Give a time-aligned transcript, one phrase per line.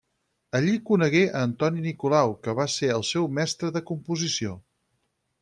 [0.59, 4.57] Allí conegué a Antoni Nicolau, que va ser el seu mestre de composició.